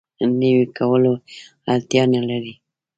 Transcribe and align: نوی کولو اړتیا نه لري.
نوی 0.39 0.63
کولو 0.77 1.13
اړتیا 1.73 2.03
نه 2.13 2.21
لري. 2.29 2.53